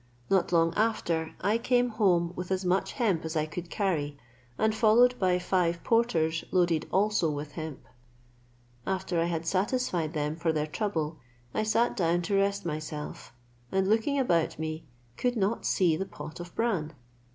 [0.31, 4.17] Not long after I came home with as much hemp as I could carry,
[4.57, 7.81] and followed by five porters loaded also with hemp.
[8.87, 11.19] After I had satisfied them for their trouble,
[11.53, 13.31] I sat down to rest myself;
[13.71, 14.87] and looking about me,
[15.17, 16.93] could not see the pot of bran.